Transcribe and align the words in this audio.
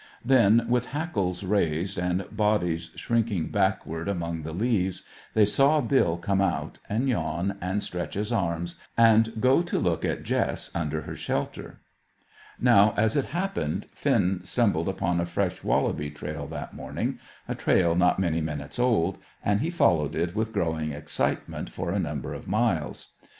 Then, 0.25 0.65
with 0.67 0.87
hackles 0.87 1.43
raised, 1.43 1.99
and 1.99 2.25
bodies 2.35 2.89
shrinking 2.95 3.49
backward 3.49 4.07
among 4.07 4.41
the 4.41 4.51
leaves, 4.51 5.03
they 5.35 5.45
saw 5.45 5.79
Bill 5.79 6.17
come 6.17 6.41
out, 6.41 6.79
and 6.89 7.07
yawn, 7.07 7.55
and 7.61 7.83
stretch 7.83 8.15
his 8.15 8.31
arms, 8.33 8.79
and 8.97 9.39
go 9.39 9.61
to 9.61 9.77
look 9.77 10.03
at 10.03 10.23
Jess, 10.23 10.71
under 10.73 11.01
her 11.01 11.13
shelter. 11.13 11.81
Now 12.59 12.95
as 12.97 13.15
it 13.15 13.25
happened, 13.25 13.85
Finn 13.93 14.41
stumbled 14.43 14.89
upon 14.89 15.19
a 15.19 15.25
fresh 15.27 15.63
wallaby 15.63 16.09
trail 16.09 16.47
that 16.47 16.73
morning, 16.73 17.19
a 17.47 17.53
trail 17.53 17.93
not 17.93 18.17
many 18.17 18.41
minutes 18.41 18.79
old; 18.79 19.19
and 19.45 19.59
he 19.61 19.69
followed 19.69 20.15
it 20.15 20.33
with 20.35 20.51
growing 20.51 20.91
excitement 20.91 21.69
for 21.71 21.91
a 21.91 21.99
number 21.99 22.33
of 22.33 22.47
miles. 22.47 23.13